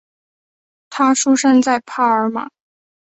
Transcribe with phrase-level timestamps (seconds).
[0.89, 2.49] 他出生在帕尔马。